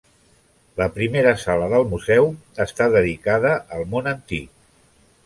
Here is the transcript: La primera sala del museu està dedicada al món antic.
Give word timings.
La 0.81 0.85
primera 0.93 1.33
sala 1.41 1.67
del 1.73 1.85
museu 1.91 2.29
està 2.65 2.87
dedicada 2.97 3.53
al 3.77 3.87
món 3.93 4.11
antic. 4.15 4.49